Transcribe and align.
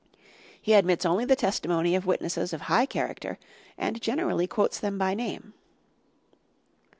He 0.59 0.73
admits 0.73 1.05
only 1.05 1.25
the 1.25 1.35
testimony 1.35 1.93
of 1.95 2.07
witnesses 2.07 2.53
of 2.53 2.61
high 2.61 2.87
character 2.87 3.37
and 3.77 4.01
generally 4.01 4.47
quotes 4.47 4.79
them 4.79 4.97
by 4.97 5.13
name. 5.13 5.53